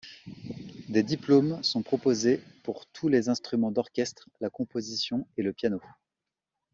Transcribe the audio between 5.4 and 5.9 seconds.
le piano.